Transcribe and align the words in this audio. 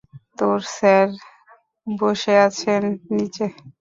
তোর 0.37 0.59
স্যার 0.75 1.07
বসে 1.87 2.33
আছেন 2.45 2.81
নিচে। 3.11 3.45